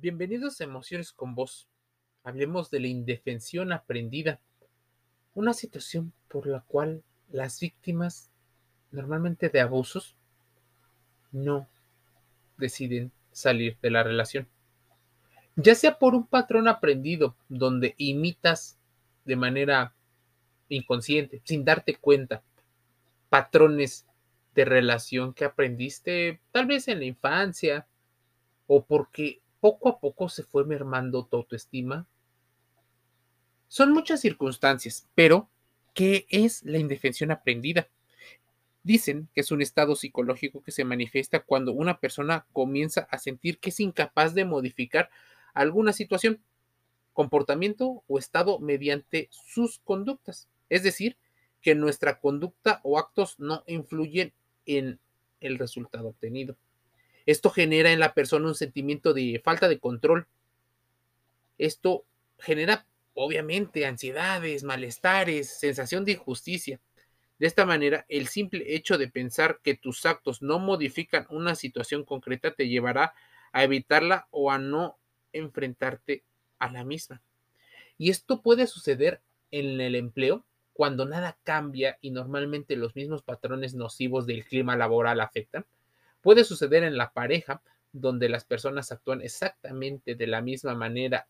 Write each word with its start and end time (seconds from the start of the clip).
Bienvenidos 0.00 0.60
a 0.60 0.64
Emociones 0.64 1.10
con 1.10 1.34
Vos. 1.34 1.66
Hablemos 2.22 2.70
de 2.70 2.78
la 2.78 2.86
indefensión 2.86 3.72
aprendida, 3.72 4.38
una 5.34 5.52
situación 5.52 6.12
por 6.28 6.46
la 6.46 6.60
cual 6.60 7.02
las 7.32 7.58
víctimas, 7.58 8.30
normalmente 8.92 9.48
de 9.48 9.60
abusos, 9.60 10.14
no 11.32 11.68
deciden 12.58 13.10
salir 13.32 13.76
de 13.82 13.90
la 13.90 14.04
relación. 14.04 14.46
Ya 15.56 15.74
sea 15.74 15.98
por 15.98 16.14
un 16.14 16.28
patrón 16.28 16.68
aprendido 16.68 17.34
donde 17.48 17.96
imitas 17.96 18.78
de 19.24 19.34
manera 19.34 19.96
inconsciente, 20.68 21.42
sin 21.44 21.64
darte 21.64 21.96
cuenta, 21.96 22.44
patrones 23.30 24.06
de 24.54 24.64
relación 24.64 25.34
que 25.34 25.44
aprendiste 25.44 26.40
tal 26.52 26.66
vez 26.66 26.86
en 26.86 27.00
la 27.00 27.06
infancia 27.06 27.88
o 28.68 28.84
porque 28.84 29.40
poco 29.60 29.88
a 29.88 29.98
poco 29.98 30.28
se 30.28 30.42
fue 30.42 30.64
mermando 30.64 31.24
tu 31.26 31.36
autoestima. 31.36 32.06
Son 33.68 33.92
muchas 33.92 34.20
circunstancias, 34.20 35.08
pero 35.14 35.48
¿qué 35.94 36.26
es 36.30 36.62
la 36.64 36.78
indefensión 36.78 37.30
aprendida? 37.30 37.88
Dicen 38.82 39.28
que 39.34 39.42
es 39.42 39.50
un 39.50 39.60
estado 39.60 39.96
psicológico 39.96 40.62
que 40.62 40.70
se 40.70 40.84
manifiesta 40.84 41.40
cuando 41.40 41.72
una 41.72 41.98
persona 41.98 42.46
comienza 42.52 43.06
a 43.10 43.18
sentir 43.18 43.58
que 43.58 43.70
es 43.70 43.80
incapaz 43.80 44.34
de 44.34 44.44
modificar 44.44 45.10
alguna 45.52 45.92
situación, 45.92 46.40
comportamiento 47.12 48.02
o 48.06 48.18
estado 48.18 48.60
mediante 48.60 49.28
sus 49.30 49.80
conductas. 49.80 50.48
Es 50.68 50.82
decir, 50.82 51.16
que 51.60 51.74
nuestra 51.74 52.20
conducta 52.20 52.80
o 52.84 52.98
actos 52.98 53.38
no 53.38 53.64
influyen 53.66 54.32
en 54.64 55.00
el 55.40 55.58
resultado 55.58 56.08
obtenido. 56.08 56.56
Esto 57.28 57.50
genera 57.50 57.92
en 57.92 58.00
la 58.00 58.14
persona 58.14 58.48
un 58.48 58.54
sentimiento 58.54 59.12
de 59.12 59.38
falta 59.44 59.68
de 59.68 59.78
control. 59.78 60.26
Esto 61.58 62.06
genera, 62.38 62.86
obviamente, 63.12 63.84
ansiedades, 63.84 64.64
malestares, 64.64 65.50
sensación 65.50 66.06
de 66.06 66.12
injusticia. 66.12 66.80
De 67.38 67.46
esta 67.46 67.66
manera, 67.66 68.06
el 68.08 68.28
simple 68.28 68.74
hecho 68.74 68.96
de 68.96 69.08
pensar 69.08 69.60
que 69.62 69.76
tus 69.76 70.06
actos 70.06 70.40
no 70.40 70.58
modifican 70.58 71.26
una 71.28 71.54
situación 71.54 72.02
concreta 72.02 72.54
te 72.54 72.66
llevará 72.66 73.12
a 73.52 73.62
evitarla 73.62 74.26
o 74.30 74.50
a 74.50 74.56
no 74.56 74.96
enfrentarte 75.34 76.24
a 76.58 76.72
la 76.72 76.82
misma. 76.82 77.20
Y 77.98 78.08
esto 78.08 78.40
puede 78.40 78.66
suceder 78.66 79.20
en 79.50 79.82
el 79.82 79.96
empleo 79.96 80.46
cuando 80.72 81.04
nada 81.04 81.36
cambia 81.44 81.98
y 82.00 82.10
normalmente 82.10 82.74
los 82.74 82.96
mismos 82.96 83.22
patrones 83.22 83.74
nocivos 83.74 84.24
del 84.26 84.46
clima 84.46 84.76
laboral 84.76 85.20
afectan. 85.20 85.66
Puede 86.20 86.44
suceder 86.44 86.84
en 86.84 86.96
la 86.96 87.12
pareja, 87.12 87.62
donde 87.92 88.28
las 88.28 88.44
personas 88.44 88.92
actúan 88.92 89.22
exactamente 89.22 90.14
de 90.14 90.26
la 90.26 90.40
misma 90.40 90.74
manera, 90.74 91.26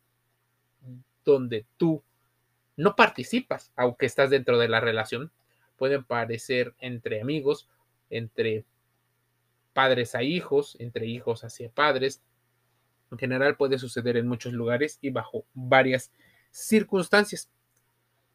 donde 1.24 1.66
tú 1.76 2.02
no 2.76 2.96
participas, 2.96 3.72
aunque 3.76 4.06
estás 4.06 4.30
dentro 4.30 4.58
de 4.58 4.68
la 4.68 4.80
relación. 4.80 5.30
Pueden 5.76 6.04
parecer 6.04 6.74
entre 6.78 7.20
amigos, 7.20 7.68
entre 8.10 8.64
padres 9.72 10.14
a 10.14 10.22
hijos, 10.22 10.76
entre 10.80 11.06
hijos 11.06 11.44
hacia 11.44 11.70
padres. 11.70 12.22
En 13.10 13.18
general 13.18 13.56
puede 13.56 13.78
suceder 13.78 14.16
en 14.16 14.28
muchos 14.28 14.52
lugares 14.52 14.98
y 15.00 15.10
bajo 15.10 15.44
varias 15.54 16.12
circunstancias. 16.50 17.50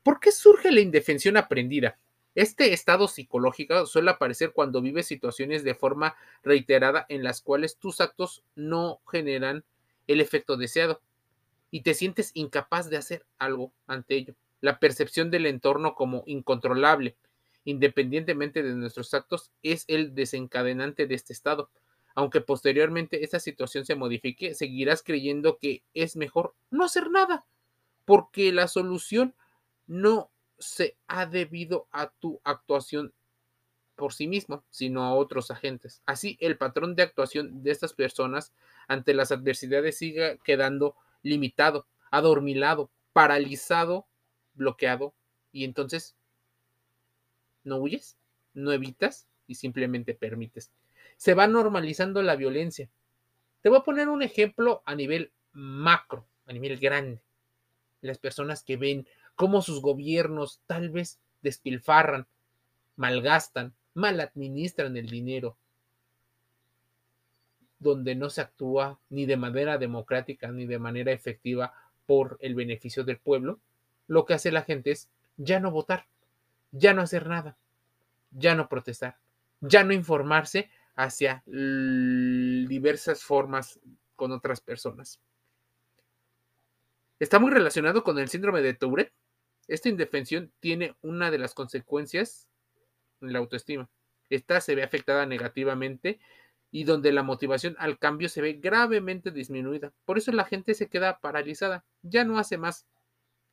¿Por 0.03 0.19
qué 0.19 0.31
surge 0.31 0.71
la 0.71 0.81
indefensión 0.81 1.37
aprendida? 1.37 1.97
Este 2.35 2.73
estado 2.73 3.07
psicológico 3.07 3.85
suele 3.85 4.09
aparecer 4.09 4.53
cuando 4.53 4.81
vives 4.81 5.05
situaciones 5.05 5.63
de 5.63 5.75
forma 5.75 6.15
reiterada 6.41 7.05
en 7.09 7.23
las 7.23 7.41
cuales 7.41 7.77
tus 7.77 8.01
actos 8.01 8.43
no 8.55 9.01
generan 9.09 9.63
el 10.07 10.19
efecto 10.19 10.57
deseado 10.57 10.99
y 11.69 11.81
te 11.81 11.93
sientes 11.93 12.31
incapaz 12.33 12.89
de 12.89 12.97
hacer 12.97 13.25
algo 13.37 13.71
ante 13.85 14.15
ello. 14.15 14.35
La 14.61 14.79
percepción 14.79 15.29
del 15.29 15.45
entorno 15.45 15.93
como 15.93 16.23
incontrolable, 16.25 17.15
independientemente 17.65 18.63
de 18.63 18.73
nuestros 18.73 19.13
actos, 19.13 19.51
es 19.61 19.85
el 19.87 20.15
desencadenante 20.15 21.05
de 21.05 21.15
este 21.15 21.33
estado. 21.33 21.69
Aunque 22.15 22.41
posteriormente 22.41 23.23
esta 23.23 23.39
situación 23.39 23.85
se 23.85 23.95
modifique, 23.95 24.55
seguirás 24.55 25.03
creyendo 25.03 25.57
que 25.57 25.83
es 25.93 26.15
mejor 26.15 26.55
no 26.71 26.85
hacer 26.85 27.11
nada, 27.11 27.45
porque 28.05 28.51
la 28.51 28.67
solución 28.67 29.35
no 29.87 30.29
se 30.63 30.97
ha 31.07 31.25
debido 31.25 31.87
a 31.91 32.09
tu 32.09 32.39
actuación 32.43 33.13
por 33.95 34.13
sí 34.13 34.27
mismo, 34.27 34.63
sino 34.69 35.03
a 35.03 35.13
otros 35.13 35.51
agentes. 35.51 36.01
Así, 36.05 36.37
el 36.39 36.57
patrón 36.57 36.95
de 36.95 37.03
actuación 37.03 37.63
de 37.63 37.71
estas 37.71 37.93
personas 37.93 38.53
ante 38.87 39.13
las 39.13 39.31
adversidades 39.31 39.97
sigue 39.97 40.39
quedando 40.43 40.95
limitado, 41.21 41.85
adormilado, 42.11 42.89
paralizado, 43.13 44.07
bloqueado, 44.55 45.13
y 45.51 45.63
entonces 45.63 46.15
no 47.63 47.77
huyes, 47.77 48.17
no 48.53 48.71
evitas 48.71 49.27
y 49.47 49.55
simplemente 49.55 50.13
permites. 50.13 50.71
Se 51.17 51.33
va 51.33 51.47
normalizando 51.47 52.21
la 52.21 52.35
violencia. 52.35 52.89
Te 53.61 53.69
voy 53.69 53.77
a 53.77 53.83
poner 53.83 54.09
un 54.09 54.21
ejemplo 54.21 54.81
a 54.85 54.95
nivel 54.95 55.31
macro, 55.53 56.25
a 56.45 56.53
nivel 56.53 56.77
grande. 56.77 57.21
Las 58.01 58.17
personas 58.17 58.63
que 58.63 58.75
ven 58.75 59.07
cómo 59.35 59.61
sus 59.61 59.81
gobiernos 59.81 60.61
tal 60.67 60.89
vez 60.89 61.19
despilfarran, 61.41 62.27
malgastan, 62.95 63.73
mal 63.93 64.19
administran 64.19 64.97
el 64.97 65.09
dinero, 65.09 65.57
donde 67.79 68.15
no 68.15 68.29
se 68.29 68.41
actúa 68.41 68.99
ni 69.09 69.25
de 69.25 69.37
manera 69.37 69.77
democrática 69.77 70.51
ni 70.51 70.65
de 70.65 70.79
manera 70.79 71.11
efectiva 71.11 71.73
por 72.05 72.37
el 72.41 72.55
beneficio 72.55 73.03
del 73.03 73.17
pueblo, 73.17 73.59
lo 74.07 74.25
que 74.25 74.33
hace 74.33 74.51
la 74.51 74.63
gente 74.63 74.91
es 74.91 75.09
ya 75.37 75.59
no 75.59 75.71
votar, 75.71 76.05
ya 76.71 76.93
no 76.93 77.01
hacer 77.01 77.27
nada, 77.27 77.57
ya 78.31 78.55
no 78.55 78.69
protestar, 78.69 79.17
ya 79.61 79.83
no 79.83 79.93
informarse 79.93 80.69
hacia 80.95 81.43
diversas 81.45 83.23
formas 83.23 83.79
con 84.15 84.31
otras 84.31 84.61
personas. 84.61 85.19
Está 87.19 87.39
muy 87.39 87.51
relacionado 87.51 88.03
con 88.03 88.19
el 88.19 88.29
síndrome 88.29 88.61
de 88.61 88.73
Tourette, 88.73 89.13
esta 89.67 89.89
indefensión 89.89 90.51
tiene 90.59 90.95
una 91.01 91.31
de 91.31 91.37
las 91.37 91.53
consecuencias 91.53 92.47
en 93.21 93.33
la 93.33 93.39
autoestima. 93.39 93.89
Esta 94.29 94.61
se 94.61 94.75
ve 94.75 94.83
afectada 94.83 95.25
negativamente 95.25 96.19
y 96.71 96.85
donde 96.85 97.11
la 97.11 97.23
motivación 97.23 97.75
al 97.77 97.99
cambio 97.99 98.29
se 98.29 98.41
ve 98.41 98.53
gravemente 98.53 99.31
disminuida. 99.31 99.93
Por 100.05 100.17
eso 100.17 100.31
la 100.31 100.43
gente 100.43 100.73
se 100.73 100.89
queda 100.89 101.19
paralizada, 101.19 101.85
ya 102.01 102.25
no 102.25 102.39
hace 102.39 102.57
más, 102.57 102.87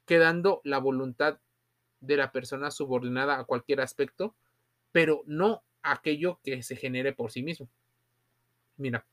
quedando 0.07 0.61
la 0.65 0.79
voluntad 0.79 1.39
de 2.01 2.17
la 2.17 2.33
persona 2.33 2.71
subordinada 2.71 3.39
a 3.39 3.45
cualquier 3.45 3.83
aspecto, 3.83 4.35
pero 4.91 5.23
no 5.27 5.63
aquello 5.83 6.41
que 6.43 6.63
se 6.63 6.77
genere 6.77 7.13
por 7.13 7.31
sí 7.31 7.43
mismo. 7.43 7.69
Mira, 8.77 9.07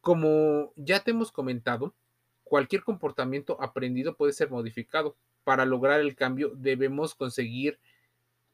como 0.00 0.72
ya 0.76 1.00
te 1.00 1.10
hemos 1.10 1.32
comentado, 1.32 1.94
cualquier 2.48 2.82
comportamiento 2.82 3.60
aprendido 3.62 4.16
puede 4.16 4.32
ser 4.32 4.50
modificado 4.50 5.16
para 5.44 5.64
lograr 5.64 6.00
el 6.00 6.14
cambio 6.14 6.52
debemos 6.54 7.14
conseguir 7.14 7.78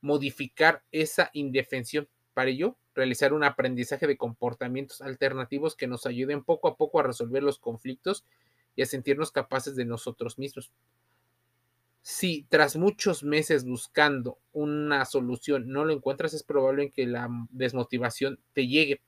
modificar 0.00 0.82
esa 0.92 1.30
indefensión. 1.32 2.08
Para 2.34 2.50
ello, 2.50 2.76
realizar 2.94 3.32
un 3.32 3.42
aprendizaje 3.42 4.06
de 4.06 4.16
comportamientos 4.16 5.00
alternativos 5.00 5.74
que 5.74 5.86
nos 5.86 6.06
ayuden 6.06 6.44
poco 6.44 6.68
a 6.68 6.76
poco 6.76 7.00
a 7.00 7.02
resolver 7.02 7.42
los 7.42 7.58
conflictos 7.58 8.24
y 8.76 8.82
a 8.82 8.86
sentirnos 8.86 9.32
capaces 9.32 9.76
de 9.76 9.84
nosotros 9.84 10.38
mismos. 10.38 10.72
Si 12.02 12.46
tras 12.50 12.76
muchos 12.76 13.24
meses 13.24 13.64
buscando 13.64 14.38
una 14.52 15.04
solución 15.06 15.68
no 15.68 15.84
lo 15.84 15.92
encuentras, 15.92 16.34
es 16.34 16.42
probable 16.42 16.90
que 16.90 17.06
la 17.06 17.28
desmotivación 17.50 18.38
te 18.52 18.66
llegue. 18.66 19.00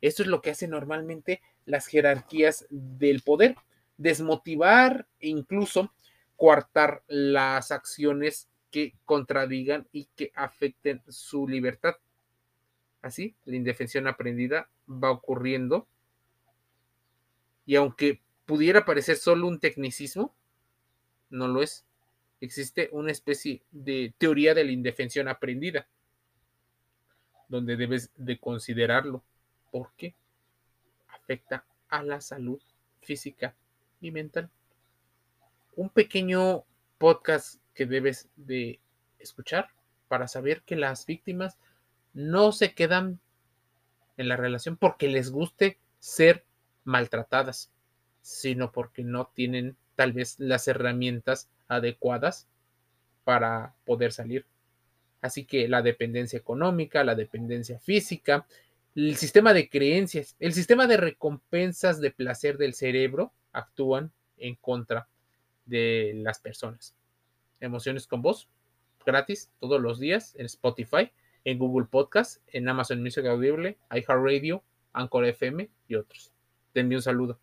Esto 0.00 0.22
es 0.22 0.28
lo 0.28 0.40
que 0.40 0.50
hacen 0.50 0.70
normalmente 0.70 1.42
las 1.66 1.86
jerarquías 1.86 2.66
del 2.70 3.22
poder, 3.22 3.56
desmotivar 3.96 5.06
e 5.20 5.28
incluso 5.28 5.92
coartar 6.36 7.02
las 7.06 7.70
acciones 7.70 8.48
que 8.70 8.94
contradigan 9.04 9.86
y 9.92 10.08
que 10.16 10.32
afecten 10.34 11.02
su 11.08 11.46
libertad. 11.46 11.94
Así, 13.02 13.34
la 13.44 13.56
indefensión 13.56 14.06
aprendida 14.06 14.68
va 14.88 15.10
ocurriendo 15.10 15.86
y 17.66 17.76
aunque 17.76 18.20
pudiera 18.46 18.84
parecer 18.84 19.16
solo 19.16 19.46
un 19.46 19.60
tecnicismo, 19.60 20.34
no 21.30 21.48
lo 21.48 21.62
es. 21.62 21.84
Existe 22.40 22.88
una 22.92 23.10
especie 23.10 23.62
de 23.70 24.12
teoría 24.18 24.54
de 24.54 24.64
la 24.64 24.72
indefensión 24.72 25.28
aprendida, 25.28 25.86
donde 27.48 27.76
debes 27.76 28.10
de 28.16 28.38
considerarlo, 28.38 29.22
porque 29.70 30.14
afecta 31.08 31.64
a 31.88 32.02
la 32.02 32.20
salud 32.20 32.60
física 33.00 33.54
mental 34.10 34.50
un 35.76 35.88
pequeño 35.88 36.64
podcast 36.98 37.60
que 37.74 37.86
debes 37.86 38.28
de 38.36 38.80
escuchar 39.18 39.68
para 40.08 40.28
saber 40.28 40.62
que 40.62 40.76
las 40.76 41.06
víctimas 41.06 41.58
no 42.12 42.52
se 42.52 42.74
quedan 42.74 43.18
en 44.16 44.28
la 44.28 44.36
relación 44.36 44.76
porque 44.76 45.08
les 45.08 45.30
guste 45.30 45.78
ser 45.98 46.44
maltratadas. 46.84 47.70
sino 48.22 48.72
porque 48.72 49.04
no 49.04 49.26
tienen 49.34 49.76
tal 49.96 50.14
vez 50.14 50.36
las 50.38 50.66
herramientas 50.66 51.50
adecuadas 51.68 52.48
para 53.22 53.74
poder 53.84 54.12
salir. 54.12 54.46
Así 55.20 55.44
que 55.44 55.68
la 55.68 55.82
dependencia 55.82 56.38
económica, 56.38 57.04
la 57.04 57.14
dependencia 57.14 57.78
física, 57.80 58.46
el 58.94 59.16
sistema 59.16 59.52
de 59.52 59.68
creencias, 59.68 60.36
el 60.40 60.54
sistema 60.54 60.86
de 60.86 60.96
recompensas 60.96 62.00
de 62.00 62.12
placer 62.12 62.56
del 62.56 62.72
cerebro 62.72 63.34
actúan 63.54 64.12
en 64.36 64.56
contra 64.56 65.08
de 65.64 66.12
las 66.16 66.38
personas. 66.38 66.94
Emociones 67.60 68.06
con 68.06 68.20
voz, 68.20 68.48
gratis 69.06 69.50
todos 69.58 69.80
los 69.80 69.98
días 69.98 70.34
en 70.36 70.46
Spotify, 70.46 71.10
en 71.44 71.58
Google 71.58 71.86
Podcast, 71.86 72.42
en 72.48 72.68
Amazon 72.68 73.02
Music 73.02 73.24
Audible, 73.24 73.78
iHeartRadio, 73.90 74.62
Anchor 74.92 75.24
FM 75.24 75.70
y 75.88 75.94
otros. 75.94 76.32
Te 76.72 76.80
envío 76.80 76.98
un 76.98 77.02
saludo. 77.02 77.40